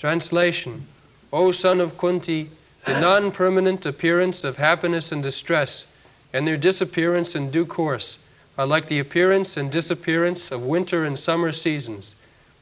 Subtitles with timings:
[0.00, 0.86] Translation
[1.30, 2.48] O son of Kunti,
[2.86, 5.84] the non permanent appearance of happiness and distress,
[6.32, 8.16] and their disappearance in due course,
[8.56, 12.16] are like the appearance and disappearance of winter and summer seasons.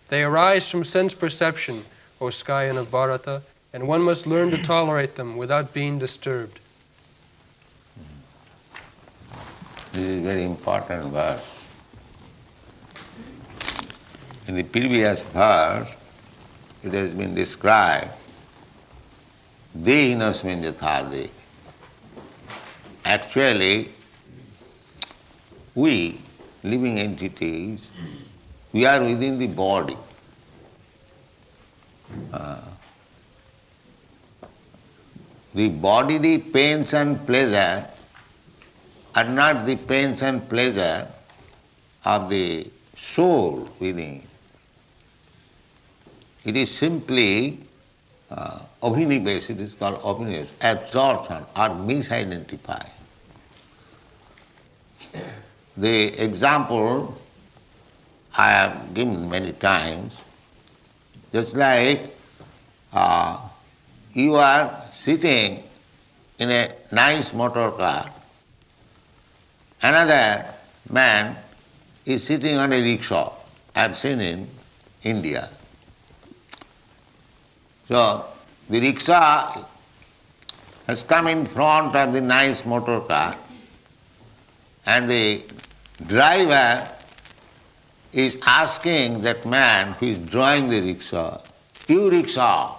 [0.09, 1.85] They arise from sense perception,
[2.21, 3.43] O Skyan of Bharata,
[3.73, 6.59] and one must learn to tolerate them without being disturbed.
[9.93, 11.63] This is very important verse.
[14.49, 15.95] In the previous verse,
[16.83, 18.10] it has been described
[19.77, 21.30] Dehinasmin jathade.
[23.04, 23.88] Actually,
[25.74, 26.18] we,
[26.64, 27.88] living entities,
[28.73, 29.96] we are within the body.
[32.32, 32.60] Uh,
[35.54, 37.87] the bodily pains and pleasure
[39.15, 41.06] are not the pains and pleasure
[42.04, 44.27] of the soul within.
[46.45, 47.59] It is simply
[48.30, 52.90] uh, abhinivesh, it is called abhinivesh, absorption or misidentified.
[55.77, 57.21] The example
[58.37, 60.21] I have given many times,
[61.32, 62.15] just like
[62.93, 63.40] uh,
[64.12, 65.62] you are sitting
[66.39, 68.11] in a nice motor car,
[69.83, 70.45] another
[70.91, 71.37] man
[72.07, 73.33] is sitting on a rickshaw.
[73.75, 74.49] I have seen in
[75.03, 75.49] India.
[77.89, 78.27] So
[78.69, 79.64] the rickshaw
[80.86, 83.34] has come in front of the nice motor car
[84.84, 85.42] and the
[86.06, 86.86] driver
[88.12, 91.41] is asking that man who is drawing the rickshaw,
[91.89, 92.77] you rickshaw.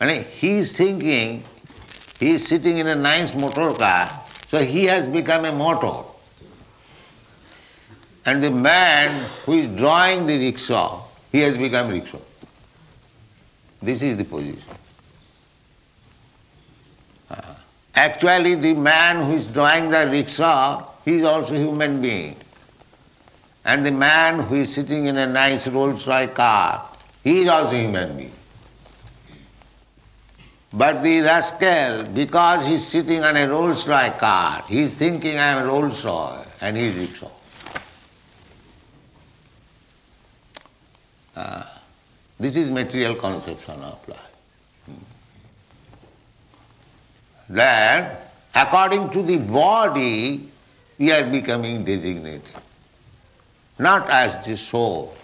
[0.00, 1.44] And he is thinking
[2.18, 4.08] he is sitting in a nice motor car,
[4.48, 6.08] so he has become a motor.
[8.24, 12.18] And the man who is drawing the rickshaw, he has become rickshaw.
[13.82, 14.62] This is the position.
[17.28, 17.42] Uh,
[17.96, 22.36] actually, the man who is drawing the rickshaw, he is also human being.
[23.64, 26.88] And the man who is sitting in a nice Rolls Royce car,
[27.24, 28.32] he is also human being.
[30.74, 35.38] But the rascal, because he is sitting on a Rolls Royce car, he is thinking
[35.38, 37.30] I am a Rolls Royce and he is rickshaw.
[41.34, 41.64] Uh,
[42.42, 44.18] this is material conception of life.
[47.48, 50.48] That according to the body,
[50.98, 52.42] we are becoming designated,
[53.78, 55.14] not as the soul.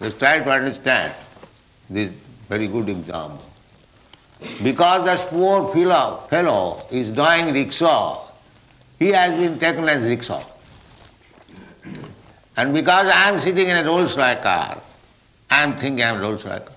[0.00, 1.14] Let's try to understand
[1.90, 2.10] this
[2.48, 3.44] very good example.
[4.62, 8.26] Because this poor fellow, fellow is doing rickshaw,
[8.98, 10.42] he has been taken as rickshaw.
[12.57, 14.81] And because I am sitting in a Rolls Royce car,
[15.49, 16.75] I am thinking I am Rolls Royce car.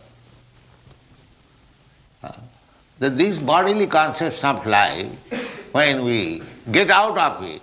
[2.23, 2.33] Uh,
[2.99, 5.09] that these bodily concepts of life,
[5.73, 7.63] when we get out of it,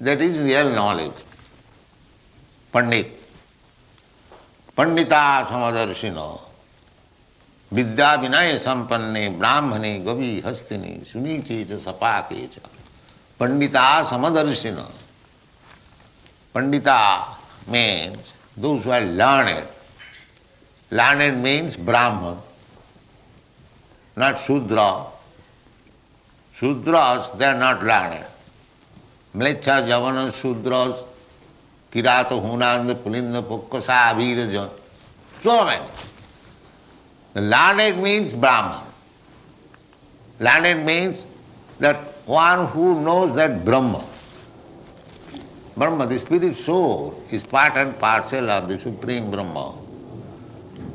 [0.00, 1.14] that is real knowledge.
[2.72, 3.12] Pandit.
[4.76, 6.40] Pandita samadarshino.
[7.72, 12.58] विद्या विनय संपन्ने ब्राह्मणे गवि हस्तिनी सुनीचे च सपाके च
[13.40, 14.76] Pandita समदर्शिन
[16.54, 16.98] Pandita
[17.67, 19.67] means those who are learned.
[20.89, 22.37] Learned means Brahman,
[24.15, 25.05] not Shudra.
[26.57, 28.25] Shudras, they are not learned.
[29.35, 31.05] Mlecha, Javana, Shudras,
[31.91, 34.69] Kirata, Hunanda, Pulinda, Pukkasa, Aviraja,
[35.43, 35.85] so many.
[37.35, 38.83] Learned means Brahman.
[40.39, 41.25] Learned means
[41.79, 44.03] that one who knows that Brahman.
[45.77, 49.75] Brahma, the spirit soul, is part and parcel of the Supreme Brahma.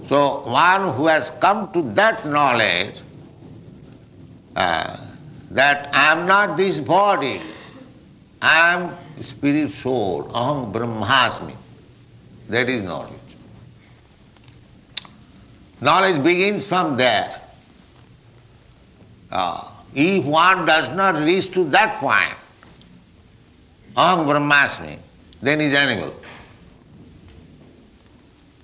[0.09, 2.97] So one who has come to that knowledge
[4.57, 4.97] uh,
[5.53, 7.41] that I am not this body,
[8.41, 11.55] I am spirit soul, aham brahmasmi.
[12.49, 13.11] That is knowledge.
[15.81, 17.41] Knowledge begins from there.
[19.31, 22.35] Uh, if one does not reach to that point,
[23.97, 24.99] aham brahmasmi,
[25.41, 26.15] then is animal.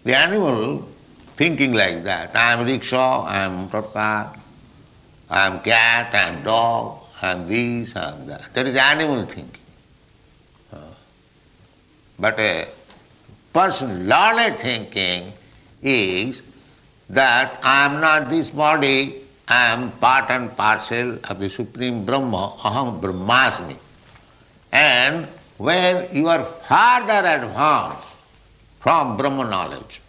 [0.05, 0.89] The animal
[1.37, 3.85] thinking like that, I am rickshaw, I am motor
[5.31, 8.55] I am cat, I am dog, I am this, I am that.
[8.55, 9.61] That is animal thinking.
[10.73, 10.79] Uh,
[12.19, 12.69] but a
[13.53, 15.33] person learned thinking
[15.83, 16.43] is
[17.11, 19.17] that I am not this body,
[19.47, 23.77] I am part and parcel of the Supreme Brahma, aham brahmasmi.
[24.73, 25.27] And
[25.59, 28.09] when you are farther advanced
[28.81, 30.01] from Brahma knowledge.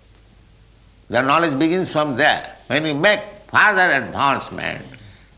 [1.10, 2.56] The knowledge begins from there.
[2.68, 3.22] When you make
[3.52, 4.86] further advancement,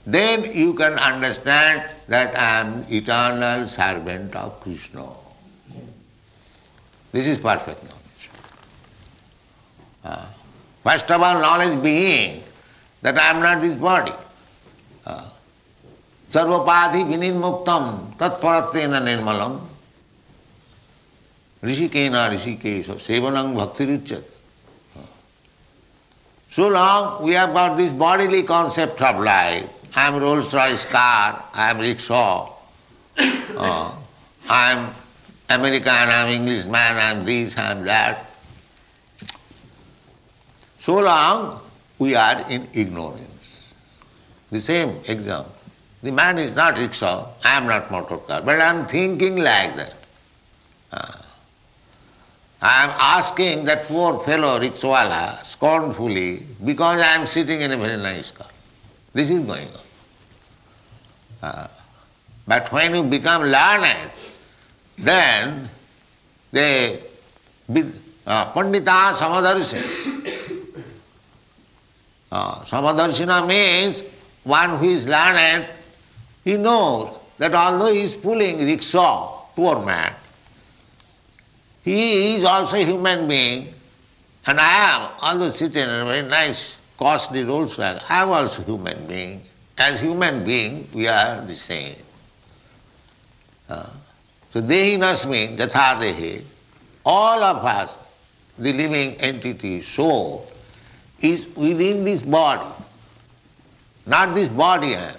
[0.05, 5.07] then you can understand that I am eternal servant of Krishna.
[7.11, 8.29] This is perfect knowledge.
[10.03, 10.25] Uh,
[10.83, 12.43] first of all, knowledge being
[13.01, 14.13] that I am not this body.
[16.30, 17.84] Uh, सर्वोपाधि विनिर्मुक्तम
[18.20, 19.52] तत्परत्वेन निर्मलम
[21.64, 24.22] ऋषिकेन Rishikesh सेवनंग भक्ति
[26.50, 29.68] So long we have got this bodily concept of life.
[29.94, 32.50] I am Rolls Royce car, I am rickshaw,
[33.18, 33.92] uh,
[34.48, 34.90] I am
[35.50, 38.26] American, I am Englishman, I am this, I am that.
[40.80, 41.60] So long
[41.98, 43.74] we are in ignorance.
[44.50, 45.52] The same example.
[46.03, 49.75] The man is not rickshaw, I am not motor car, but I am thinking like
[49.75, 49.93] that.
[50.91, 51.21] Uh,
[52.61, 57.97] I am asking that poor fellow rickshawala scornfully because I am sitting in a very
[58.01, 58.47] nice car.
[59.13, 61.49] This is going on.
[61.49, 61.67] Uh,
[62.47, 64.11] but when you become learned,
[64.97, 65.69] then
[66.51, 66.99] the
[68.25, 70.11] uh, Pandita Samadarshina.
[72.31, 74.03] Samadarshina means
[74.43, 75.67] one who is learned
[76.43, 80.13] he knows that although he is pulling rickshaw, poor man,
[81.83, 83.73] he is also a human being,
[84.45, 88.61] and I am, although sitting in a very nice, costly Rolls Royce, I am also
[88.61, 89.41] a human being.
[89.77, 91.95] As human being, we are the same.
[93.67, 93.89] Uh,
[94.53, 96.43] so dehinasmin dehi,
[97.05, 97.97] all of us,
[98.59, 100.45] the living entity, soul,
[101.19, 102.69] is within this body.
[104.05, 105.13] Not this body, uh,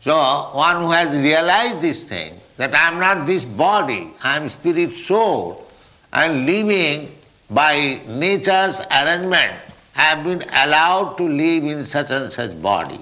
[0.00, 4.48] so one who has realized this thing, that I am not this body, I am
[4.48, 5.66] spirit soul,
[6.12, 7.10] and living
[7.50, 9.52] by nature's arrangement,
[9.96, 13.00] I have been allowed to live in such and such body.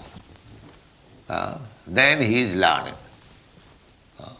[1.28, 2.94] Uh, then he is learning.
[4.18, 4.30] Uh,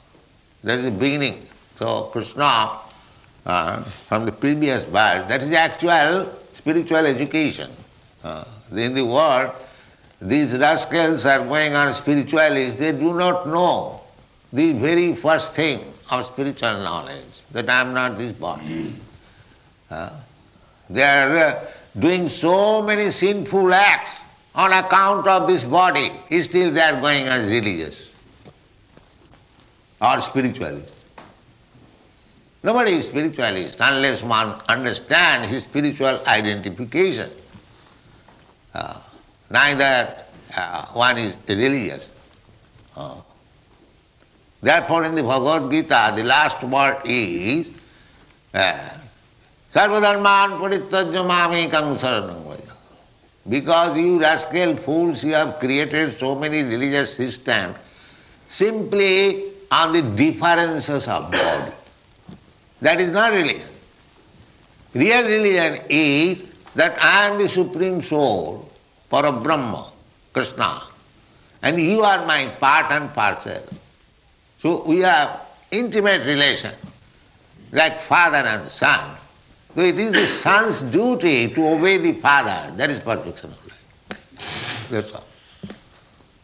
[0.64, 1.46] that is the beginning.
[1.74, 2.78] So Krishna,
[3.44, 7.70] uh, from the previous verse, that is the actual spiritual education.
[8.24, 8.44] Uh,
[8.74, 9.52] in the world,
[10.20, 14.00] these rascals are going on spiritualists, they do not know
[14.52, 15.80] the very first thing
[16.10, 18.94] of spiritual knowledge, that I am not this body.
[19.90, 20.10] Uh,
[20.88, 21.64] they are uh,
[21.98, 24.20] doing so many sinful acts
[24.54, 26.10] on account of this body,
[26.42, 28.10] still they are going as religious
[30.00, 30.94] or spiritualist.
[32.62, 37.30] Nobody is spiritualist unless one understands his spiritual identification.
[38.74, 38.98] Uh,
[39.50, 40.14] neither
[40.56, 42.08] uh, one is religious.
[42.96, 43.14] Uh,
[44.62, 47.70] therefore, in the Bhagavad Gita, the last word is
[48.54, 48.96] uh,
[49.72, 52.58] Sarvadharman parityajya mamekam
[53.48, 57.76] Because you rascal fools, you have created so many religious systems
[58.48, 61.72] simply on the differences of body.
[62.80, 63.68] That is not religion.
[64.94, 66.44] Real religion is
[66.74, 68.70] that I am the Supreme Soul,
[69.08, 69.90] for a Brahma,
[70.32, 70.82] Krishna,
[71.62, 73.62] and you are my part and parcel.
[74.58, 76.72] So we have intimate relation,
[77.72, 79.16] like father and son.
[79.74, 82.72] So it is the son's duty to obey the father.
[82.76, 84.88] That is perfection of life.
[84.90, 85.24] That's all.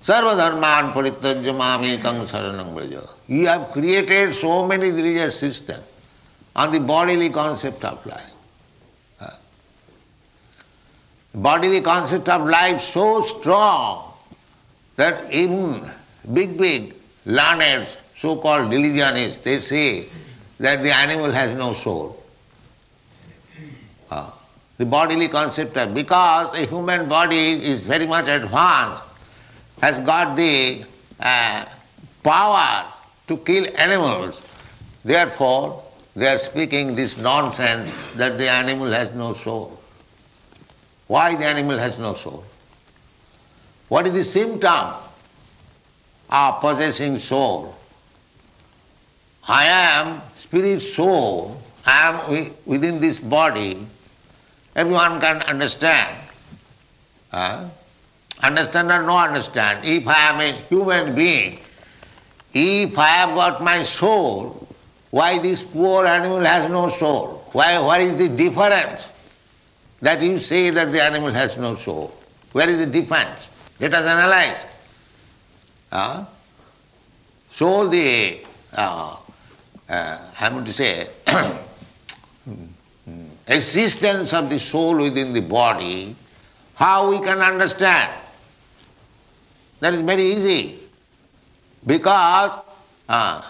[0.05, 3.09] Sarvadharman paritajya mamekam.
[3.29, 5.85] You have created so many religious systems
[6.57, 8.32] on the bodily concept of life.
[11.35, 14.13] Bodily concept of life so strong
[14.97, 15.83] that even
[16.33, 20.07] big, big learned so-called religionists, they say
[20.61, 22.23] that the animal has no soul.
[24.11, 24.31] Uh,
[24.79, 29.03] the bodily concept of, because a human body is very much advanced,
[29.81, 30.85] has got the
[31.19, 31.65] uh,
[32.23, 32.85] power
[33.27, 34.41] to kill animals,
[35.05, 35.83] therefore
[36.15, 39.82] they are speaking this nonsense that the animal has no soul.
[41.13, 42.43] Why the animal has no soul?
[43.89, 44.95] What is the symptom
[46.31, 47.77] of possessing soul?
[49.47, 53.87] I am spirit soul, I am within this body.
[54.75, 56.17] Everyone can understand.
[57.31, 57.69] Huh?
[58.43, 59.85] Understand or no understand?
[59.85, 61.59] If I am a human being,
[62.55, 64.67] if I have got my soul,
[65.11, 67.45] why this poor animal has no soul?
[67.53, 69.11] Why, what is the difference?
[70.03, 72.15] That you say that the animal has no soul.
[72.53, 73.49] Where is the defense?
[73.81, 74.67] Let us analyze.
[75.91, 76.25] Uh,
[77.51, 78.45] so the
[78.75, 79.17] uh,
[79.89, 81.07] uh, I want to say,
[83.47, 86.17] existence of the soul within the body,
[86.75, 88.13] how we can understand?
[89.81, 90.79] That is very easy.
[91.85, 92.61] Because
[93.09, 93.43] uh,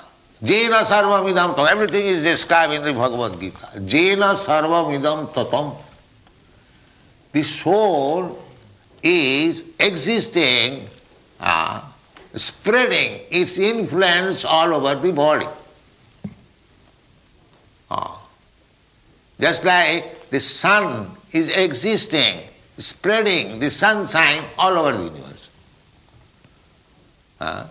[0.43, 3.81] Jena sarvamidam tatam, everything is described in the Bhagavad Gita.
[3.85, 5.77] Jena sarvamidam tatam.
[7.33, 8.43] The soul
[9.03, 10.89] is existing,
[11.41, 11.83] uh,
[12.35, 15.47] spreading its influence all over the body.
[17.91, 18.17] Uh,
[19.41, 22.41] just like the sun is existing,
[22.79, 25.49] spreading the sunshine all over the universe.
[27.41, 27.67] Uh,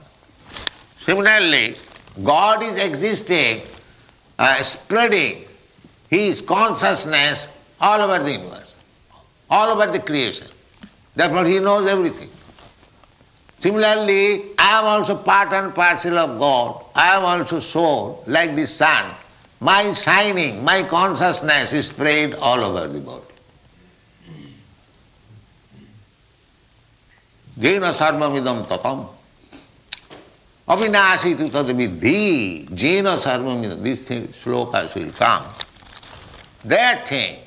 [1.00, 1.75] similarly,
[2.24, 3.62] God is existing,
[4.38, 5.46] uh, spreading
[6.10, 7.48] His consciousness
[7.80, 8.70] all over the universe,
[9.51, 10.48] all over the creation.
[11.13, 12.29] Therefore, He knows everything.
[13.60, 16.84] Similarly, I am also part and parcel of God.
[16.96, 19.13] I am also soul, like the sun.
[19.60, 23.22] My shining, my consciousness is spread all over the.
[27.60, 29.08] Jena sarvamidam tatam.
[30.67, 32.74] Avinashi tu tadvidhi.
[32.74, 33.84] Jena sarvamidam.
[33.84, 35.46] This thing, slokas will come.
[36.65, 37.38] That thing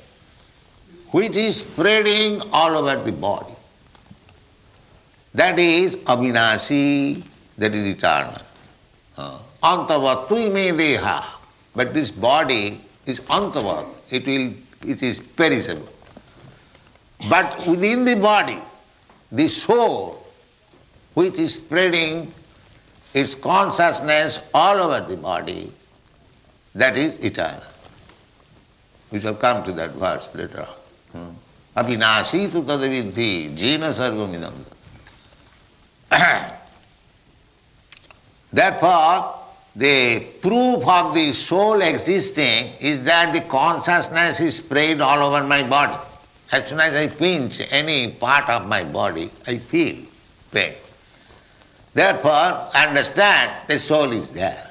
[1.14, 3.54] which is spreading all over the body.
[5.32, 7.24] That is avinashi,
[7.56, 8.36] that is eternal.
[9.16, 11.24] Uh, Antavatui me deha.
[11.76, 14.54] But this body is antavat, it will
[14.90, 15.88] it is perishable.
[17.28, 18.58] But within the body,
[19.30, 20.26] the soul,
[21.14, 22.32] which is spreading
[23.14, 25.72] its consciousness all over the body,
[26.74, 27.62] that is eternal.
[29.12, 30.83] We shall come to that verse later on.
[31.76, 34.54] Abhinashi tu tadavidhi jena sarvamidam.
[38.52, 39.34] Therefore,
[39.74, 45.62] the proof of the soul existing is that the consciousness is spread all over my
[45.64, 45.96] body.
[46.52, 49.96] As soon as I pinch any part of my body, I feel
[50.52, 50.74] pain.
[51.92, 54.70] Therefore, I understand the soul is there.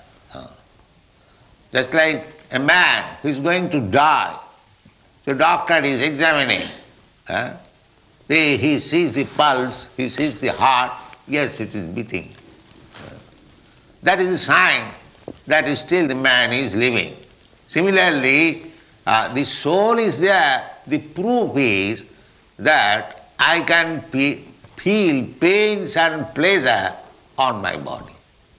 [1.74, 4.38] Just like a man who is going to die,
[5.26, 6.68] the doctor is examining.
[8.28, 10.92] He sees the pulse, he sees the heart,
[11.28, 12.34] yes, it is beating.
[14.02, 14.92] That is a sign
[15.48, 17.16] that still the man is living.
[17.68, 18.64] Similarly,
[19.08, 20.70] uh, the soul is there.
[20.88, 22.06] The proof is
[22.60, 24.42] that I can pe-
[24.78, 26.94] feel pains and pleasure
[27.38, 28.14] on my body.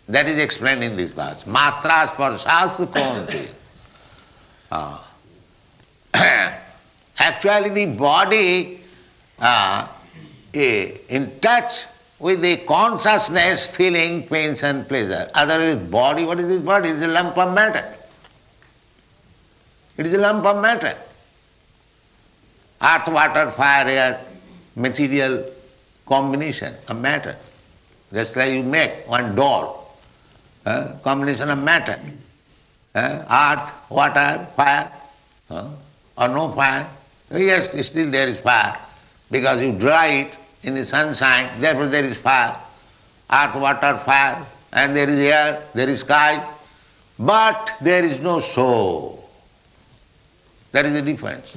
[0.09, 1.44] That is explained in this verse.
[1.44, 3.49] Matras parshas konti.
[4.71, 4.99] Uh,
[7.18, 8.80] actually, the body
[9.38, 9.88] uh,
[10.52, 11.85] in touch
[12.18, 15.28] with the consciousness feeling pains and pleasure.
[15.35, 16.88] Otherwise, body, what is this body?
[16.88, 17.85] It is a lump of matter.
[19.97, 20.97] It is a lump of matter.
[22.83, 24.21] Earth, water, fire, air,
[24.76, 25.44] material
[26.06, 27.37] combination of matter.
[28.12, 29.99] Just like you make one doll,
[30.66, 31.99] uh, combination of matter.
[32.94, 34.92] Uh, earth, water, fire,
[35.50, 35.68] uh,
[36.16, 36.88] or no fire.
[37.33, 38.78] Yes, still there is fire
[39.30, 42.56] because you dry it in the sunshine, therefore there is fire.
[43.33, 46.47] Earth, water, fire, and there is air, there is sky,
[47.18, 49.28] but there is no soul.
[50.73, 51.56] That is the difference.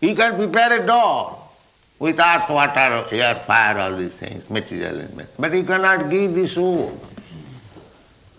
[0.00, 1.56] You can prepare a doll
[1.98, 6.48] with earth, water, air, fire, all these things, material elements, but you cannot give the
[6.48, 7.00] soul.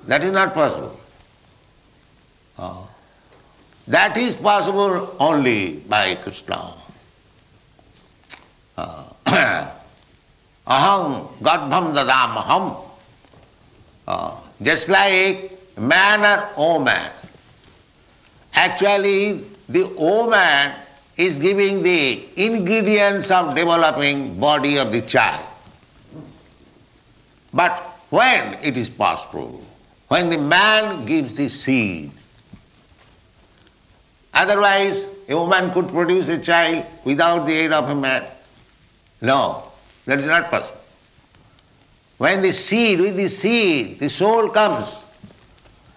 [0.06, 1.00] That is not possible.
[2.60, 2.90] Oh.
[3.88, 6.74] That is possible only by Krishna.
[10.68, 12.78] aham garbham dadamaham.
[14.08, 17.12] Uh, just like man or woman.
[18.54, 20.72] Actually, the woman
[21.18, 25.48] is giving the ingredients of developing body of the child.
[27.54, 27.78] But
[28.10, 29.64] when it is possible,
[30.08, 32.12] when the man gives the seed,
[34.34, 38.24] otherwise a woman could produce a child without the aid of a man.
[39.22, 39.64] No,
[40.06, 40.80] that is not possible.
[42.18, 45.06] When the seed, with the seed, the soul comes.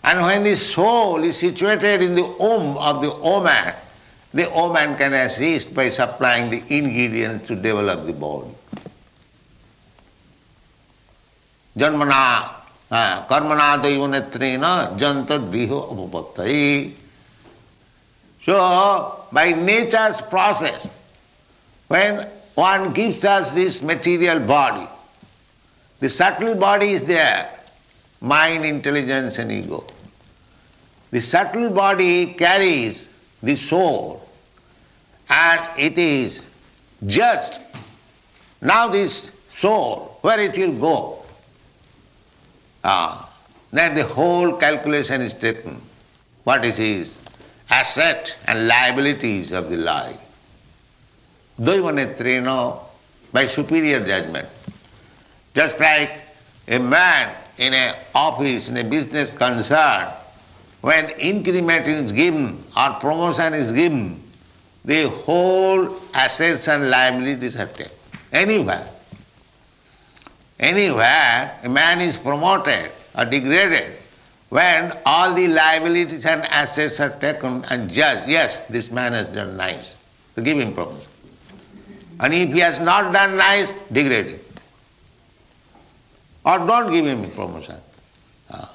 [0.03, 3.75] And when the soul is situated in the womb of the woman,
[4.33, 8.51] the woman can assist by supplying the ingredients to develop the body.
[11.77, 12.51] Janmana
[12.91, 17.06] ah, karmana daivanetrena jantadviho upapattai.
[18.47, 20.89] So, by nature's process,
[21.89, 24.87] when one gives us this material body.
[25.99, 27.51] The subtle body is there
[28.21, 29.85] mind, intelligence, and ego.
[31.11, 33.09] The subtle body carries
[33.43, 34.27] the soul
[35.29, 36.45] and it is
[37.05, 37.61] just
[38.63, 41.25] Now this soul, where it will go?
[42.83, 43.29] Ah,
[43.73, 45.81] then the whole calculation is taken.
[46.45, 47.21] What is his
[47.71, 50.21] asset and liabilities of the life?
[51.61, 52.79] Daivanetrena,
[53.33, 54.49] by superior judgment.
[55.55, 56.21] Just like
[56.69, 60.09] a man in an office, in a business concern,
[60.83, 64.23] when increment is given or promotion is given,
[64.85, 67.93] the whole assets and liabilities are taken.
[68.33, 68.87] Anywhere.
[70.59, 73.96] Anywhere a man is promoted or degraded,
[74.49, 79.57] when all the liabilities and assets are taken and judged, yes, this man has done
[79.57, 79.97] nice,
[80.35, 81.11] to give him promotion.
[82.21, 84.41] And if he has not done nice, degrade him.
[86.45, 87.77] Or don't give him promotion.
[88.51, 88.73] Ah.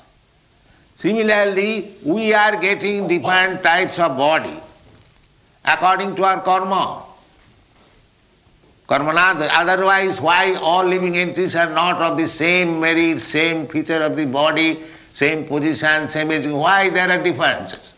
[0.97, 4.59] Similarly, we are getting different types of body
[5.63, 7.03] according to our karma.
[8.87, 14.17] Karmana, otherwise, why all living entities are not of the same merit, same feature of
[14.17, 14.79] the body,
[15.13, 16.53] same position, same aging?
[16.53, 17.93] Why there are differences?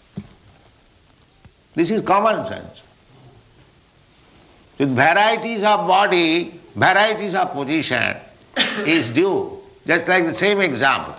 [1.73, 2.83] This is common sense.
[4.77, 8.17] With varieties of body, varieties of position
[8.85, 9.59] is due.
[9.85, 11.15] Just like the same example.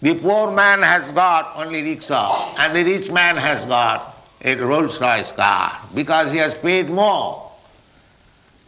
[0.00, 5.00] The poor man has got only rickshaw and the rich man has got a Rolls
[5.00, 7.50] Royce car because he has paid more.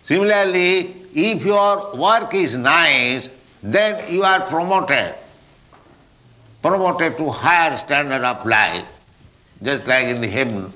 [0.03, 3.31] Similarly, if your work is nice,
[3.63, 5.15] then you are promoted,
[6.63, 8.87] promoted to higher standard of life,
[9.63, 10.73] just like in the heaven.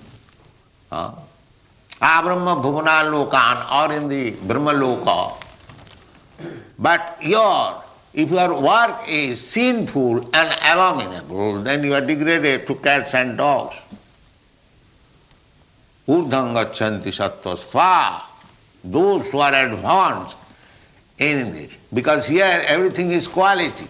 [0.93, 5.41] Abrahma Bhuvana Lokan or in the Brahma Loka.
[6.79, 13.15] But your if your work is sinful and abominable, then you are degraded to cats
[13.15, 13.75] and dogs.
[16.07, 18.23] Urdhangachanti sattva
[18.85, 20.37] Those who are advanced
[21.19, 21.77] in it.
[21.93, 23.87] Because here everything is quality.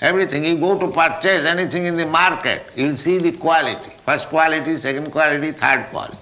[0.00, 0.44] Everything.
[0.44, 3.90] You go to purchase anything in the market, you'll see the quality.
[4.04, 6.18] First quality, second quality, third quality.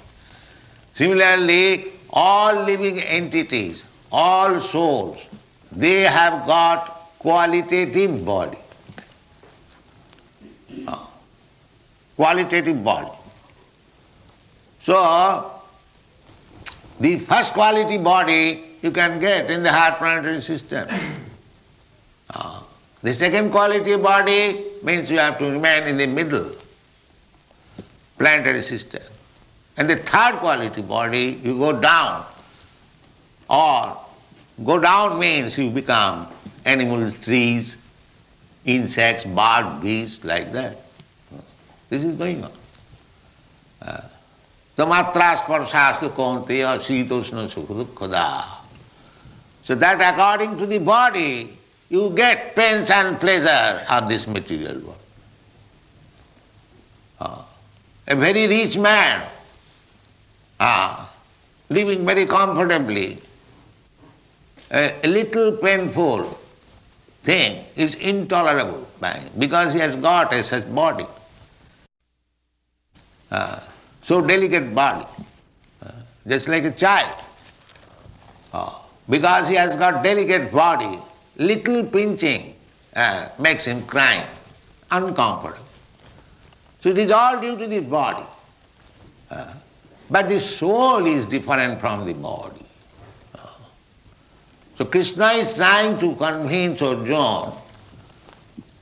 [0.95, 3.83] Similarly, all living entities,
[4.13, 5.19] all souls,
[5.73, 6.87] they have got
[7.19, 8.59] qualitative body.
[10.87, 11.11] Ah.
[12.15, 13.11] Qualitative body.
[14.83, 15.51] So,
[17.01, 20.87] the first quality body you can get in the heart planetary system.
[23.05, 26.51] The second quality body means you have to remain in the middle
[28.17, 29.03] planetary system.
[29.77, 32.25] And the third quality body, you go down.
[33.51, 33.95] Or
[34.65, 36.29] go down means you become
[36.65, 37.77] animals, trees,
[38.65, 40.79] insects, birds, beasts, like that.
[41.91, 42.53] This is going on.
[43.83, 44.01] Uh,
[49.63, 54.99] So that according to the body, you get pains and pleasure of this material world.
[57.21, 57.43] Uh,
[58.09, 59.23] a very rich man,
[60.61, 61.07] uh,
[61.69, 63.19] living very comfortably,
[64.71, 66.39] a, little painful
[67.23, 68.87] thing is intolerable
[69.39, 71.07] because he has got a such body.
[73.31, 73.61] Uh,
[74.03, 75.07] so delicate body,
[76.27, 77.17] just like a child.
[79.09, 80.99] Because he has got delicate body,
[81.37, 82.55] little pinching
[82.95, 84.27] uh, makes him crying,
[84.91, 85.65] uncomfortable.
[86.81, 88.25] So it is all due to the body.
[89.31, 89.47] Uh,
[90.11, 92.65] but the soul is different from the body.
[94.77, 97.53] So Krishna is trying to convince Arjuna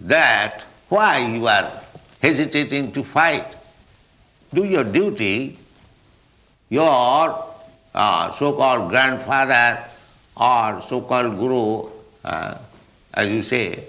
[0.01, 1.71] that why you are
[2.23, 3.47] hesitating to fight.
[4.55, 5.59] Do your duty.
[6.71, 7.45] Your
[7.95, 9.85] uh, so-called grandfather
[10.35, 11.92] or so-called guru, uh,
[12.25, 13.85] as you say,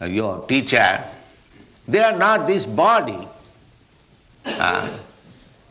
[0.00, 1.02] uh, your teacher,
[1.86, 3.28] they are not this body.
[4.44, 4.96] Uh,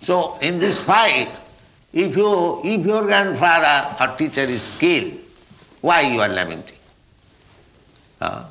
[0.02, 1.30] so in this fight,
[1.94, 5.14] if you if your grandfather or teacher is killed,
[5.82, 6.78] why you are lamenting?
[8.20, 8.46] Uh,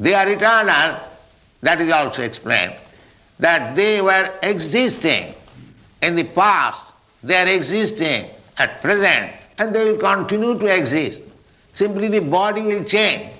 [0.00, 0.98] they are eternal,
[1.62, 2.74] that is also explained,
[3.38, 5.34] that they were existing
[6.02, 6.80] in the past,
[7.22, 8.26] they are existing
[8.58, 11.22] at present, and they will continue to exist.
[11.78, 13.30] Simply the body will change.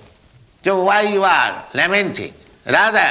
[0.62, 2.32] So why you are lamenting?
[2.66, 3.10] Rather,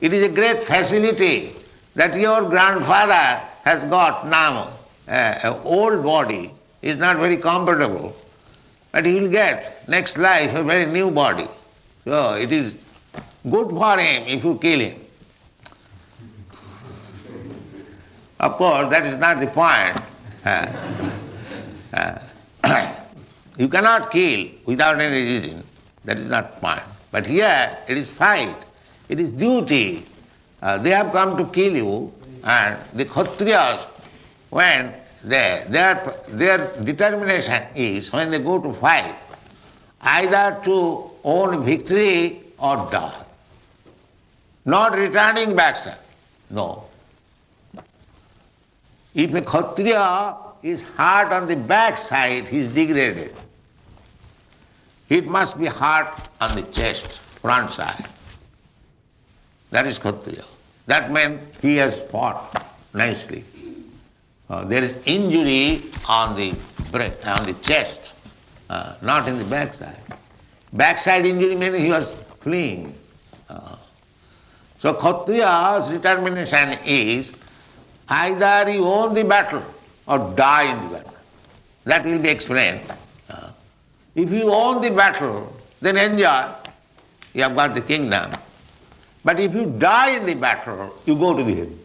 [0.00, 1.52] it is a great facility
[1.94, 4.70] that your grandfather has got now
[5.06, 5.10] uh,
[5.44, 8.16] an old body, is not very comfortable,
[8.90, 11.46] but he will get next life a very new body.
[12.04, 12.84] So it is
[13.48, 15.00] good for him if you kill him.
[18.40, 20.04] Of course, that is not the point.
[20.44, 21.10] Uh,
[21.92, 22.18] uh,
[23.58, 25.62] you cannot kill without any reason.
[26.04, 26.80] That is not point.
[27.10, 28.56] But here it is fight.
[29.08, 30.04] It is duty.
[30.62, 33.80] Uh, they have come to kill you, and the Kshatriyas,
[34.50, 34.94] when
[35.24, 39.16] they, their, their determination is, when they go to fight,
[40.00, 43.24] either to own victory or die.
[44.64, 45.96] Not returning back, sir.
[46.50, 46.84] No.
[49.14, 53.34] If a Kshatriya is hard on the back side, he is degraded.
[55.08, 56.08] It must be hard
[56.40, 58.06] on the chest, front side.
[59.70, 60.44] That is Kshatriya.
[60.86, 63.44] That means he has fought nicely.
[64.48, 66.58] Uh, there is injury on the
[66.90, 68.14] breast, on the chest,
[68.70, 70.00] uh, not in the backside.
[70.72, 72.94] Backside injury means he was fleeing.
[73.48, 73.76] Uh,
[74.78, 77.32] so Kshatriya's determination is
[78.08, 79.62] either you own the battle
[80.06, 81.14] or die in the battle.
[81.84, 82.80] That will be explained.
[84.18, 86.52] If you own the battle, then enjoy.
[87.34, 88.32] You have got the kingdom.
[89.24, 91.78] But if you die in the battle, you go to the heaven.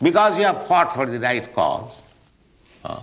[0.00, 2.00] Because you have fought for the right cause,
[2.82, 3.00] uh,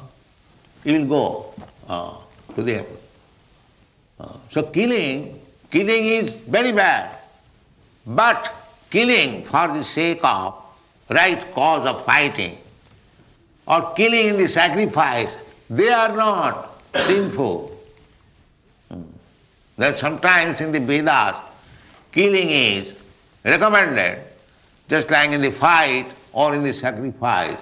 [0.83, 1.53] you will go
[1.87, 2.15] uh,
[2.55, 2.97] to the heaven.
[4.19, 5.39] Uh, so killing,
[5.69, 7.15] killing is very bad.
[8.07, 8.51] But
[8.89, 10.55] killing for the sake of
[11.09, 12.57] right cause of fighting
[13.67, 15.37] or killing in the sacrifice,
[15.69, 17.77] they are not sinful.
[18.91, 19.01] Hmm.
[19.77, 21.37] That sometimes in the Vedas,
[22.11, 22.97] killing is
[23.43, 24.21] recommended,
[24.89, 27.57] just like in the fight or in the sacrifice.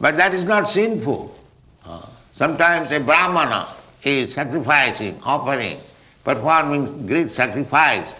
[0.00, 1.36] But that is not sinful.
[1.84, 3.68] Uh, sometimes a brahmana
[4.02, 5.78] is sacrificing, offering,
[6.24, 8.14] performing great sacrifice,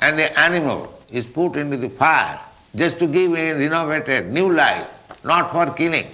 [0.00, 2.40] and the animal is put into the fire
[2.74, 4.88] just to give a renovated new life,
[5.24, 6.06] not for killing.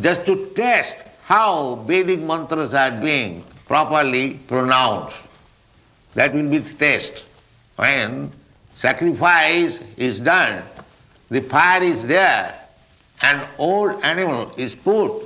[0.00, 5.26] Just to test how Vedic mantras are being properly pronounced.
[6.14, 7.24] That will be the test.
[7.76, 8.30] When
[8.74, 10.62] sacrifice is done,
[11.30, 12.54] the fire is there,
[13.22, 15.22] an old animal is put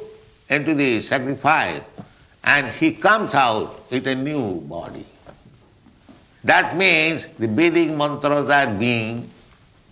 [0.48, 1.82] into the sacrifice,
[2.44, 5.04] and he comes out with a new body.
[6.44, 9.28] That means the Vedic mantras are being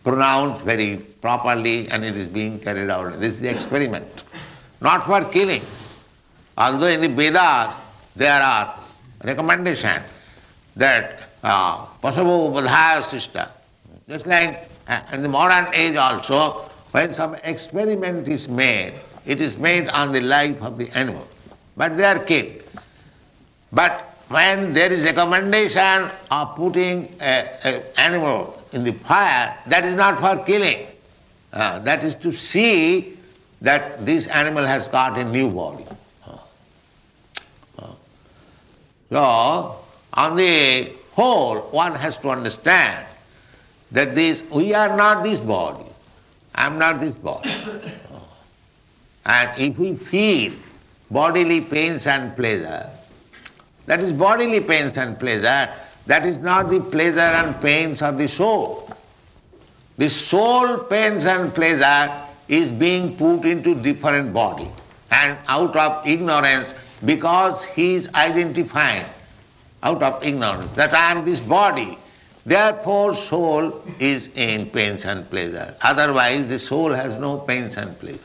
[0.04, 3.18] pronounced very properly and it is being carried out.
[3.18, 4.06] This is the experiment.
[4.80, 5.62] Not for killing.
[6.56, 7.74] Although in the Vedas
[8.14, 8.78] there are
[9.24, 10.04] recommendations
[10.76, 13.48] that uh, Pasavo Badhaya sister,
[14.08, 18.94] just like uh, in the modern age also, when some experiment is made,
[19.26, 21.26] it is made on the life of the animal.
[21.76, 22.62] But they are killed.
[23.72, 30.18] But when there is recommendation of putting an animal in the fire, that is not
[30.20, 30.86] for killing.
[31.52, 33.16] Uh, that is to see
[33.60, 35.84] that this animal has got a new body.
[36.26, 36.38] Uh,
[37.78, 37.92] uh.
[39.10, 39.76] So,
[40.14, 43.06] on the whole, one has to understand
[43.92, 45.84] that this we are not this body.
[46.54, 47.50] I am not this body.
[49.28, 50.52] And if we feel
[51.10, 52.88] bodily pains and pleasure,
[53.86, 55.68] that is bodily pains and pleasure.
[56.06, 58.88] That is not the pleasure and pains of the soul.
[59.98, 62.12] The soul pains and pleasure
[62.48, 64.68] is being put into different body.
[65.10, 66.72] And out of ignorance,
[67.04, 69.06] because he is identifying
[69.82, 71.98] out of ignorance that I am this body,
[72.44, 75.74] therefore soul is in pains and pleasure.
[75.82, 78.18] Otherwise the soul has no pains and pleasure.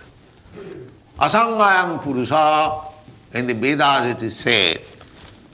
[1.20, 2.94] Asangayam Purusa,
[3.34, 4.82] in the Vedas it is said,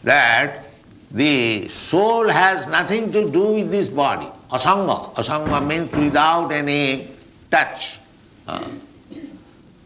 [0.03, 0.63] that
[1.11, 4.27] the soul has nothing to do with this body.
[4.51, 5.13] Asanga.
[5.15, 7.07] Asanga means without any
[7.51, 7.99] touch.
[8.47, 8.63] Uh,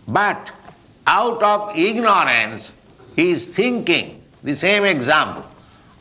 [0.08, 0.50] but
[1.08, 2.74] out of ignorance,
[3.16, 5.46] he is thinking the same example.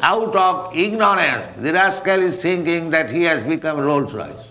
[0.01, 4.47] Out of ignorance, the rascal is thinking that he has become Rolls Royce.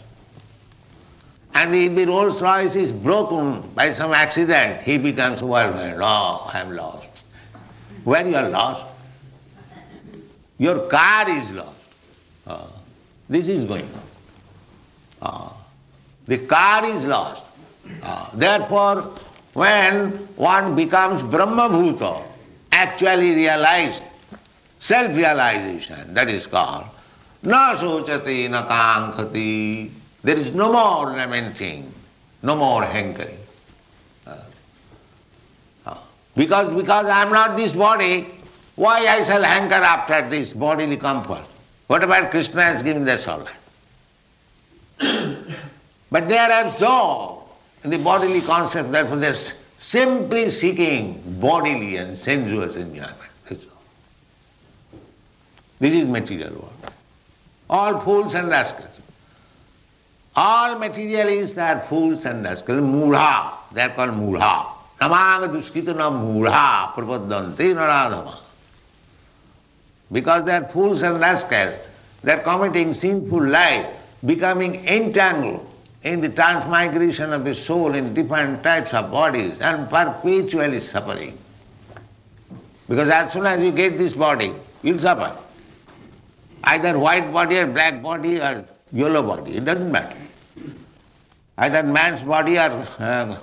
[1.55, 5.97] And if the Rolls Royce is broken by some accident, he becomes worldwide.
[5.99, 7.23] Oh, I am lost.
[8.03, 8.93] Where you are lost?
[10.59, 11.75] Your car is lost.
[12.45, 12.67] Uh,
[13.27, 14.01] this is going on.
[15.21, 15.49] Uh,
[16.25, 17.43] the car is lost.
[18.03, 19.01] Uh, therefore,
[19.53, 22.23] when one becomes Brahma Bhuta,
[22.79, 24.03] actually realized,
[24.79, 26.85] self realization, that is called,
[27.43, 29.91] na sochati na kankhati,
[30.23, 31.91] there is no more lamenting,
[32.43, 33.37] no more hankering.
[34.25, 35.95] Uh,
[36.35, 38.27] because, because I am not this body,
[38.75, 41.45] why I shall hanker after this bodily comfort?
[41.87, 43.47] Whatever Krishna has given, that's all
[46.11, 47.49] but they are absorbed
[47.83, 49.33] in the bodily concept, therefore they're
[49.79, 53.15] simply seeking bodily and sensuous enjoyment.
[55.79, 56.93] This is material world.
[57.69, 58.99] All fools and rascals.
[60.35, 62.81] All materialists are fools and rascals.
[62.81, 64.65] Mudha, they are called mudha.
[64.99, 66.11] Namaga duskita na
[66.93, 68.37] prapadante naradhama.
[70.11, 71.75] Because they are fools and rascals,
[72.21, 73.87] they are committing sinful life,
[74.25, 75.65] becoming entangled
[76.03, 81.38] in the transmigration of the soul in different types of bodies and perpetually suffering.
[82.88, 85.35] Because as soon as you get this body, you'll suffer.
[86.63, 90.17] Either white body or black body or yellow body, it doesn't matter.
[91.57, 93.38] Either man's body or uh,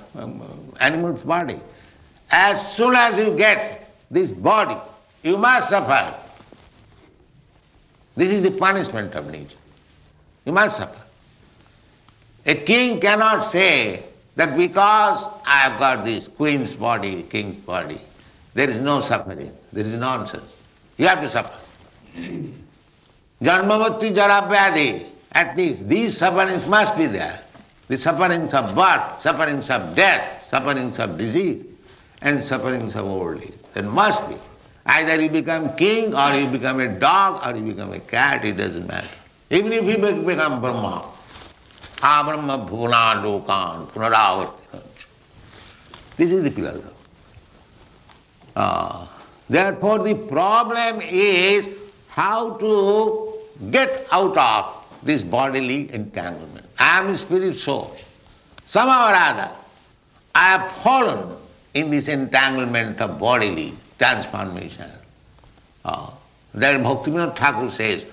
[0.80, 1.60] animal's body.
[2.30, 4.76] As soon as you get this body,
[5.22, 6.18] you must suffer.
[8.16, 9.58] This is the punishment of nature.
[10.46, 11.05] You must suffer.
[12.46, 14.04] A king cannot say
[14.36, 18.00] that because I have got this queen's body, king's body,
[18.54, 19.52] there is no suffering.
[19.72, 20.56] There is nonsense.
[20.96, 21.58] You have to suffer.
[23.42, 24.48] Janmamatti Jara
[25.32, 27.42] at least these sufferings must be there.
[27.88, 31.64] The sufferings of birth, sufferings of death, sufferings of disease,
[32.22, 33.52] and sufferings of old age.
[33.74, 34.36] There must be.
[34.86, 38.56] Either you become king or you become a dog or you become a cat, it
[38.56, 39.08] doesn't matter.
[39.50, 41.04] Even if you become Brahma,
[42.02, 44.82] Abrahma Bhuvana Lokan Punaravarti.
[46.16, 46.82] This is the.
[48.54, 49.06] Uh,
[49.48, 51.68] therefore the problem is
[52.08, 53.34] how to
[53.70, 56.66] get out of this bodily entanglement.
[56.78, 57.94] I am a spirit soul.
[58.66, 59.50] Somehow or other,
[60.34, 61.36] I have fallen
[61.74, 64.90] in this entanglement of bodily transformation.
[65.84, 66.10] Uh,
[66.52, 68.04] there Bhaktivinoda Thakur says,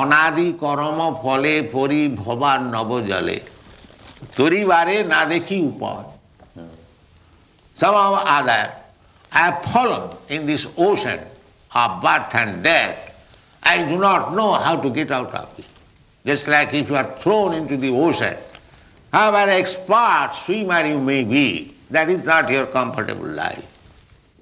[0.00, 3.38] অনাদি করম ফলে পরি ভবার নব জলে
[4.36, 6.04] তরিবারে না দেখি উপায়
[7.74, 8.70] Somehow or other,
[9.30, 11.18] have fallen in this ocean
[11.74, 12.98] of birth and death.
[13.62, 15.64] I do not know how to get out of it.
[16.24, 18.36] Just like if you are thrown into the ocean,
[19.12, 23.66] however expert swimmer you may be, that is not your comfortable life.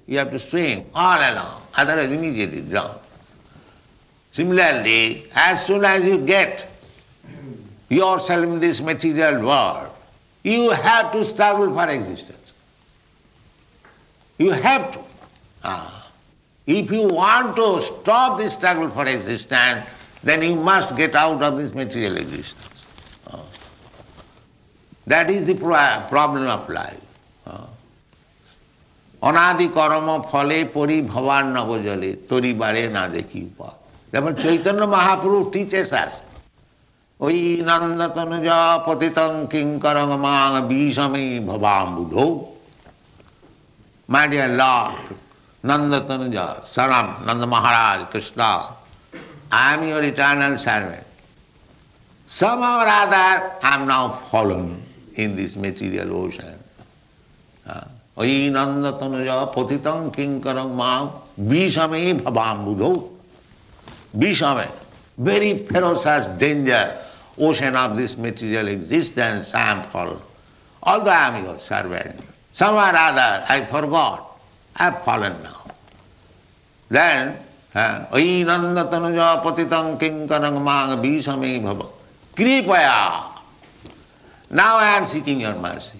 [0.07, 2.99] You have to swim all along, otherwise immediately drown.
[4.32, 6.68] Similarly, as soon as you get
[7.88, 9.88] yourself in this material world,
[10.42, 12.52] you have to struggle for existence.
[14.38, 15.00] You have to.
[15.64, 16.08] Ah.
[16.66, 19.88] If you want to stop this struggle for existence,
[20.22, 23.22] then you must get out of this material existence.
[23.30, 23.40] Ah.
[25.06, 27.00] That is the problem of life.
[29.28, 33.76] অনাদি কর্ম ফলে পরি ভবান নবজলে তরি বাড়ে না দেখি পথ
[34.11, 36.19] Therefore Chaitanya Mahaprabhu teaches us.
[37.21, 42.51] Oi nandatanuja patitam kinkarang mang bisami bhavam buddho.
[44.11, 44.99] My dear Lord,
[45.63, 48.75] Nandatanuja, Saram, Nanda Maharaj, Krishna,
[49.49, 51.05] I am your eternal servant.
[52.25, 54.81] Somehow or other I am now fallen
[55.15, 56.59] in this material ocean.
[58.17, 63.20] Oi nandatanuja patitam kinkarang mang bisami bhavam buddho.
[64.17, 64.67] Vishame,
[65.17, 66.97] very ferocious danger,
[67.37, 70.19] ocean of this material existence, I am fallen.
[70.83, 72.19] Although I am your servant,
[72.53, 74.39] somewhere or other I forgot,
[74.75, 75.63] I have fallen now.
[76.89, 77.37] Then,
[77.73, 81.87] nanda tanuja patitang kinkanang mang vishame bhava.
[82.35, 83.31] Kripaya.
[84.49, 85.99] Now I am seeking your mercy.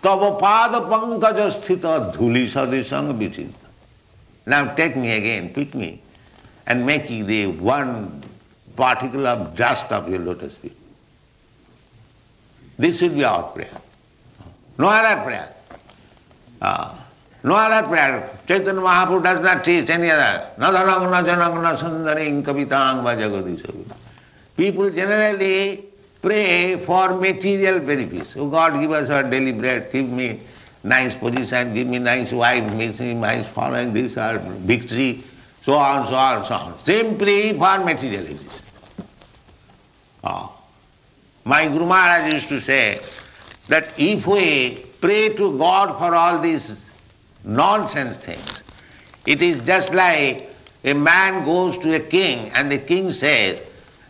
[0.00, 3.69] Tava pada pankaja sthita dhuli sadisang vichinta.
[4.50, 6.02] Now take me again, pick me,
[6.66, 8.20] and make the one
[8.74, 10.76] particle of dust of your lotus feet.
[12.76, 13.70] This should be our prayer.
[14.76, 15.54] No other prayer.
[16.60, 16.96] Uh,
[17.44, 18.28] no other prayer.
[18.48, 20.50] Chaitanya Mahaprabhu does not teach any other.
[20.58, 23.84] Nadanang na janang na sundaring kavitang vajagadisavi.
[24.56, 25.84] People generally
[26.20, 28.36] pray for material benefits.
[28.36, 30.40] Oh God, give us our daily bread, give me
[30.82, 35.24] nice position, give me nice wife, make me nice following, this or victory,
[35.62, 36.78] so on, so on, so on.
[36.78, 38.62] Simply for material existence.
[40.24, 40.56] Oh.
[41.44, 43.00] My Guru Maharaj used to say
[43.68, 46.88] that if we pray to God for all these
[47.44, 48.62] nonsense things,
[49.26, 53.62] it is just like a man goes to a king and the king says,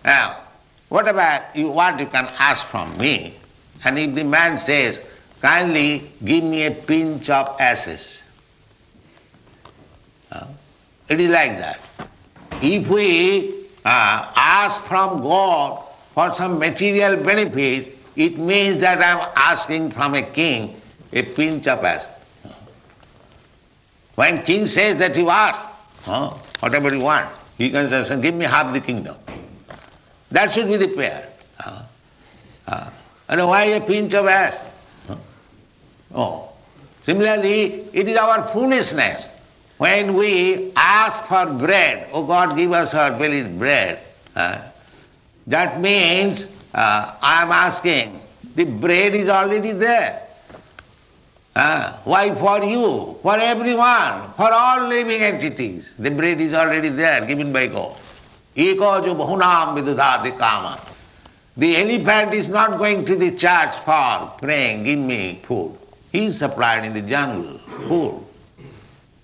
[0.04, 0.34] uh,
[0.88, 3.34] whatever you want you can ask from me.
[3.84, 5.00] And if the man says,
[5.40, 8.22] kindly give me a pinch of ashes.
[11.08, 11.80] It is like that.
[12.62, 13.50] If we
[13.84, 15.82] uh, ask from God
[16.14, 20.80] for some material benefit, it means that I'm asking from a king
[21.12, 22.10] a pinch of acid.
[24.14, 25.60] When king says that you ask,
[26.60, 29.16] whatever you want, he can say, give me half the kingdom.
[30.30, 31.26] That should be the prayer.
[33.28, 34.69] And why a pinch of acid?
[36.14, 36.48] Oh.
[37.00, 39.28] Similarly, it is our foolishness.
[39.78, 43.98] When we ask for bread, oh God, give us our belly bread,
[44.36, 44.60] uh,
[45.46, 46.44] that means
[46.74, 48.20] uh, I am asking,
[48.54, 50.22] the bread is already there.
[51.56, 53.18] Uh, why for you?
[53.22, 55.94] For everyone, for all living entities.
[55.98, 57.96] The bread is already there, given by God.
[58.54, 60.78] Eko jo bahunam vidudhati kama.
[61.56, 65.79] The elephant is not going to the church for praying, give me food.
[66.12, 68.24] He is supplied in the jungle, food.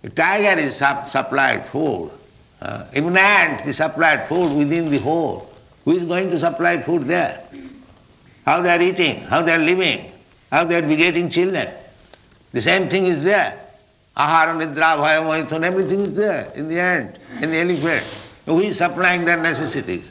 [0.03, 2.13] The tiger is supplied food.
[2.61, 5.53] Uh, even ant is supplied food within the hole.
[5.85, 7.43] Who is going to supply food there?
[8.45, 10.11] How they are eating, how they are living,
[10.51, 11.69] how they are begetting children.
[12.53, 13.61] The same thing is there.
[14.17, 18.07] Ahara, nidra, bhaya, everything is there in the ant, in the elephant.
[18.47, 20.11] Who is supplying their necessities?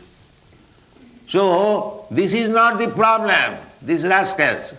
[1.28, 4.74] So, this is not the problem, these rascals.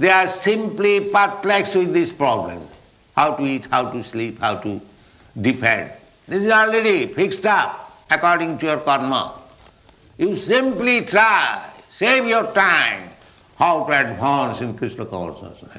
[0.00, 2.66] They are simply perplexed with this problem.
[3.14, 4.80] How to eat, how to sleep, how to
[5.38, 5.92] defend.
[6.26, 9.34] This is already fixed up according to your karma.
[10.16, 13.10] You simply try, save your time,
[13.56, 15.70] how to advance in Krishna consciousness.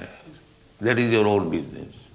[0.82, 2.08] That is your own business.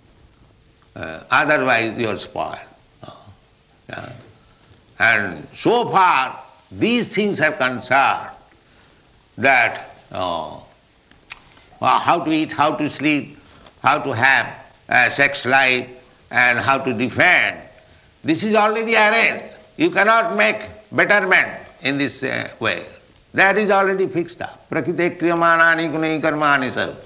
[0.94, 2.58] Uh, otherwise you are spoiled.
[3.02, 3.10] Uh,
[3.88, 4.12] yeah.
[5.00, 6.38] And so far,
[6.70, 8.30] these things are concerned
[9.38, 10.60] that uh,
[11.80, 13.38] how to eat, how to sleep,
[13.82, 14.46] how to have
[14.88, 15.88] a sex life,
[16.30, 17.60] and how to defend.
[18.24, 19.44] This is already arranged.
[19.76, 21.48] You cannot make betterment
[21.82, 22.84] in this uh, way.
[23.34, 24.68] That is already fixed up.
[24.68, 26.96] Prakriti kriyamanani.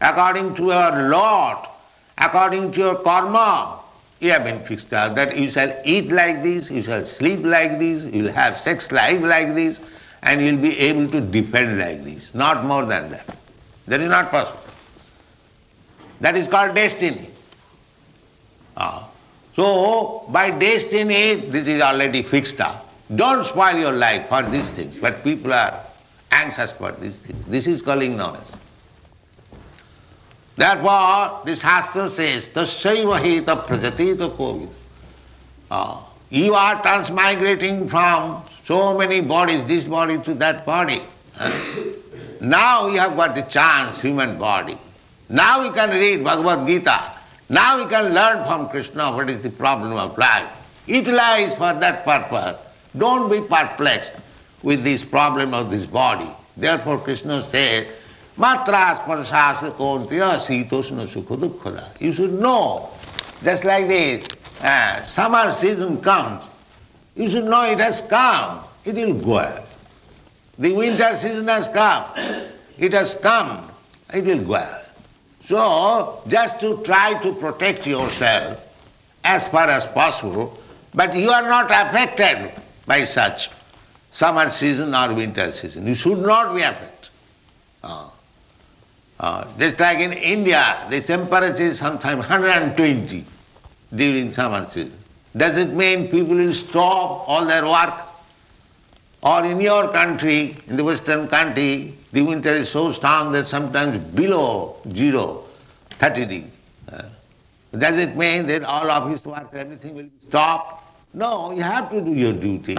[0.00, 1.70] According to your lot,
[2.18, 3.80] according to your karma,
[4.20, 7.78] you have been fixed up that you shall eat like this, you shall sleep like
[7.78, 9.80] this, you will have sex life like this,
[10.22, 12.34] and you will be able to defend like this.
[12.34, 13.39] Not more than that.
[13.90, 14.60] That is not possible.
[16.20, 17.28] That is called destiny.
[18.76, 19.10] Ah.
[19.56, 22.88] So, by destiny, this is already fixed up.
[23.16, 25.80] Don't spoil your life for these things, but people are
[26.30, 27.44] anxious for these things.
[27.46, 28.52] This is called ignorance.
[30.54, 34.70] Therefore, this Shastra says, Tasyaiva heta prajatita kovid.
[35.68, 41.02] Uh, you are transmigrating from so many bodies, this body to that body.
[42.40, 44.78] Now you have got the chance, human body.
[45.28, 47.00] Now you can read Bhagavad Gita.
[47.50, 50.48] Now you can learn from Krishna what is the problem of life.
[50.86, 52.60] Utilize for that purpose.
[52.96, 54.14] Don't be perplexed
[54.62, 56.28] with this problem of this body.
[56.56, 57.86] Therefore Krishna says,
[58.36, 62.00] Matras sparshasya kaunteya sitoshna sukha.
[62.00, 62.88] You should know,
[63.44, 64.26] just like this,
[64.62, 66.48] uh, summer season comes,
[67.14, 69.62] you should know it has come, it will go.
[70.60, 72.04] The winter season has come,
[72.78, 73.66] it has come,
[74.12, 74.76] it will go.
[75.46, 78.66] So, just to try to protect yourself
[79.24, 80.58] as far as possible,
[80.92, 82.52] but you are not affected
[82.84, 83.48] by such
[84.10, 85.86] summer season or winter season.
[85.86, 87.08] You should not be affected.
[87.82, 88.10] Uh,
[89.18, 93.24] uh, just like in India, the temperature is sometimes 120
[93.96, 94.92] during summer season.
[95.34, 98.09] Does it mean people will stop all their work?
[99.22, 103.98] Or in your country, in the western country, the winter is so strong that sometimes
[103.98, 105.44] below zero,
[105.98, 106.50] 30 degrees.
[106.90, 107.02] Uh,
[107.72, 110.96] does it mean that all office work, everything will stop?
[111.12, 112.76] No, you have to do your duty.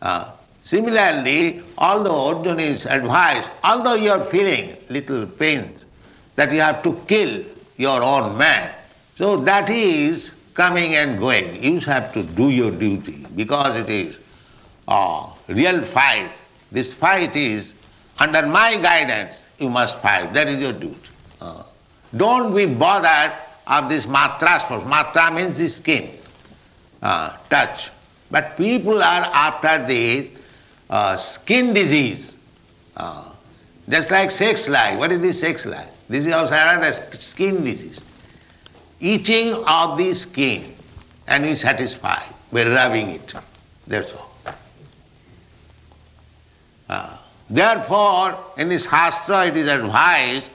[0.00, 0.30] Uh,
[0.64, 5.84] Similarly, although Arjuna is advised, although you are feeling little pains,
[6.36, 7.44] that you have to kill
[7.76, 8.70] your own man,
[9.16, 11.62] so that is coming and going.
[11.62, 14.20] You have to do your duty because it is
[14.86, 16.30] a real fight.
[16.70, 17.74] This fight is
[18.18, 20.32] under my guidance, you must fight.
[20.32, 20.96] That is your duty.
[21.40, 21.62] Uh,
[22.16, 23.32] don't be bothered
[23.66, 24.60] of this matra.
[24.84, 26.10] Matra means the skin,
[27.02, 27.90] uh, touch.
[28.30, 30.30] But people are after this
[30.88, 32.32] uh, skin disease,
[32.96, 33.24] uh,
[33.88, 34.98] just like sex life.
[34.98, 35.90] What is this sex life?
[36.08, 38.00] This is also another skin disease.
[39.00, 40.74] Itching of the skin
[41.26, 42.22] and we satisfy
[42.52, 43.34] by rubbing it.
[43.86, 44.31] That's all.
[46.92, 47.16] Uh,
[47.48, 50.48] therefore, in this Shastra it is advised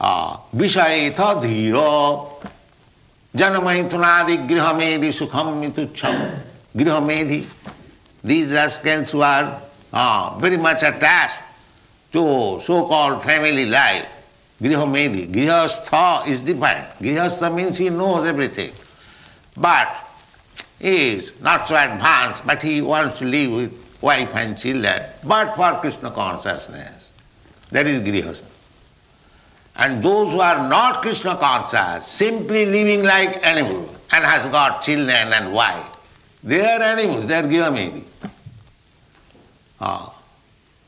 [0.00, 2.42] Vishayatha dhiro
[3.36, 6.38] janamaithunadi grihamedi sukham mitucham
[6.74, 7.46] grihamedi.
[8.22, 9.60] These rascals who are
[9.92, 11.36] uh, very much attached
[12.12, 14.08] to so-called family life,
[14.62, 15.30] Grihamedi.
[15.30, 16.86] Grihastha is different.
[16.98, 18.72] Grihastha means he knows everything.
[19.60, 19.94] But
[20.80, 25.54] he is not so advanced, but he wants to live with wife and children, but
[25.56, 27.10] for Krishna consciousness.
[27.70, 28.50] That is Grihastha.
[29.76, 35.32] And those who are not Krishna conscious, simply living like animals, and has got children
[35.32, 35.90] and wife,
[36.44, 38.04] they are animals, they are Grihamedi.
[39.80, 40.10] Ah.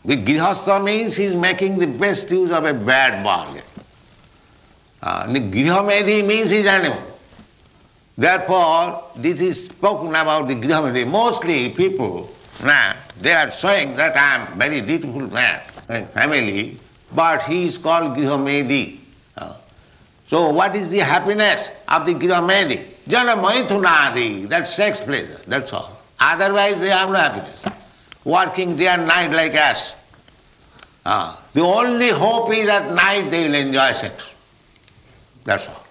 [0.04, 3.62] The Grihastha means he is making the best use of a bad bargain.
[5.02, 7.02] Uh, the Grihamedi means he is animal.
[8.16, 11.08] Therefore, this is spoken about the Grihamedi.
[11.08, 12.30] Mostly people,
[12.64, 16.76] nah, they are saying that I am very dutiful man and family,
[17.14, 18.98] but he is called Grihamedi.
[19.36, 19.54] Uh,
[20.28, 22.84] so what is the happiness of the Grihamedi?
[23.08, 26.00] Jana Maithunadi, that's sex pleasure, that's all.
[26.18, 27.64] Otherwise they have no happiness
[28.26, 29.96] working day and night like us.
[31.06, 34.30] Ah, the only hope is at night they will enjoy sex.
[35.44, 35.84] That's all.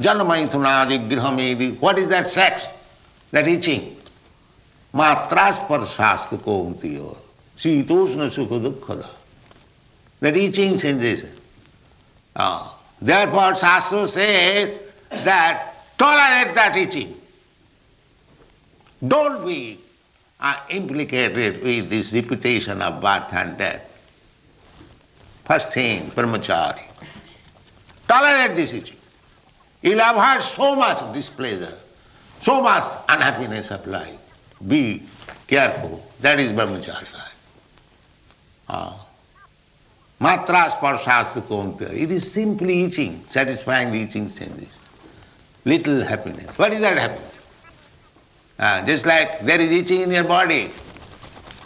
[0.00, 1.78] Janamaithunadi grihamedi.
[1.80, 2.68] What is that sex?
[3.32, 3.96] That itching.
[4.92, 7.16] Matras parshasta komtiyo.
[7.56, 9.08] Sitoshna sukha dukkhada.
[10.20, 11.32] That itching sensation.
[12.36, 12.76] Ah.
[13.00, 14.78] Therefore Shastra says
[15.10, 17.14] that tolerate that itching.
[19.06, 19.78] Don't be
[20.40, 23.86] are implicated with this repetition of birth and death.
[25.44, 26.82] First thing, brahmachari.
[28.08, 28.96] Tolerate this itching.
[29.82, 31.76] You'll avoid so much displeasure,
[32.40, 34.19] so much unhappiness of life.
[34.66, 35.02] Be
[35.46, 36.04] careful.
[36.20, 37.36] That is brahmachari life.
[38.68, 39.06] Ah.
[40.20, 44.68] Matra sparshastra It is simply itching, satisfying the itching senses.
[45.64, 46.58] Little happiness.
[46.58, 47.38] What is that happiness?
[48.58, 50.70] Uh, just like there is itching in your body.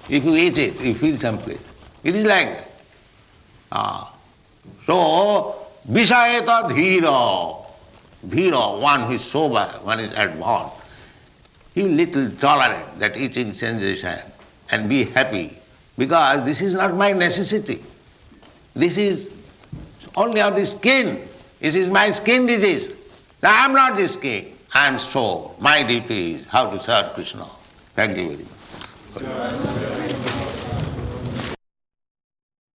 [0.09, 1.62] If you eat it, you feel some place.
[2.05, 2.70] It is like that.
[3.72, 4.14] Ah.
[4.86, 5.57] So,
[5.90, 7.66] Vishayata Dhira.
[8.26, 10.76] Dhira, one who is sober, one is advanced.
[11.75, 14.18] He will little tolerate that itching sensation
[14.70, 15.59] and be happy
[15.99, 17.83] because this is not my necessity.
[18.75, 19.31] This is
[20.16, 21.27] only of the skin.
[21.61, 22.91] This is my skin disease.
[23.43, 24.53] I am not the skin.
[24.72, 25.55] I am soul.
[25.61, 27.47] My duty is how to serve Krishna.
[27.95, 28.47] Thank you
[29.12, 30.34] very much.